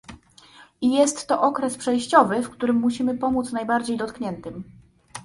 [0.81, 4.63] I jest to okres przejściowy, w którym musimy pomóc najbardziej dotkniętym